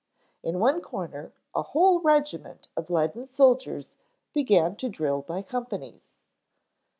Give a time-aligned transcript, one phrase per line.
[0.41, 3.89] In one corner a whole regiment of leaden soldiers
[4.33, 6.11] began to drill by companies.